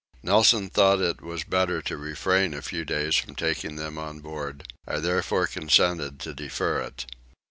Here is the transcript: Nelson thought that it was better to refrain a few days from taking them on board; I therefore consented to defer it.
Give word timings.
Nelson 0.23 0.71
thought 0.71 0.95
that 0.95 1.17
it 1.19 1.21
was 1.21 1.43
better 1.43 1.79
to 1.83 1.95
refrain 1.95 2.55
a 2.55 2.63
few 2.63 2.83
days 2.83 3.13
from 3.17 3.35
taking 3.35 3.75
them 3.75 3.99
on 3.99 4.19
board; 4.19 4.63
I 4.87 4.97
therefore 4.97 5.45
consented 5.45 6.19
to 6.21 6.33
defer 6.33 6.79
it. 6.81 7.05